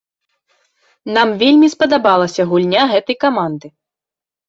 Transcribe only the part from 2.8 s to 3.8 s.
гэтай каманды.